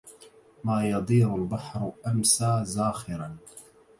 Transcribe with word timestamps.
ما 0.63 0.89
يضير 0.89 1.35
البحر 1.35 1.91
أمسى 2.07 2.59
زاخرا 2.65 3.37